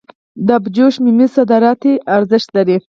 د 0.45 0.47
ابجوش 0.57 0.95
ممیز 1.05 1.29
صادراتي 1.35 1.93
ارزښت 2.15 2.49
لري. 2.57 2.77